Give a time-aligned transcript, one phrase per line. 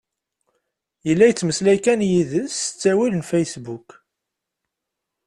[1.07, 3.89] Yella yettmeslay kan d yid-s s ttawil n fasebbuk.